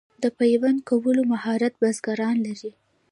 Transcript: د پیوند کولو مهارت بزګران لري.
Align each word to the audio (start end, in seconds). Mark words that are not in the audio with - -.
د 0.23 0.25
پیوند 0.39 0.79
کولو 0.89 1.21
مهارت 1.31 1.73
بزګران 1.81 2.37
لري. 2.47 2.71